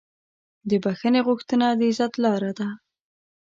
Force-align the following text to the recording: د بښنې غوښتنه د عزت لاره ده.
د 0.69 0.71
بښنې 0.83 1.21
غوښتنه 1.27 1.67
د 1.79 1.81
عزت 1.89 2.13
لاره 2.23 2.51
ده. 2.59 2.69